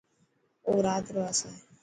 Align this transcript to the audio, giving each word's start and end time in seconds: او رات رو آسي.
او 0.67 0.73
رات 0.85 1.05
رو 1.13 1.21
آسي. 1.29 1.49